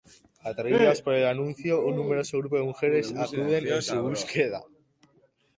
[0.49, 4.63] Atraídas por el anuncio, un numeroso grupo de mujeres acuden en su búsqueda.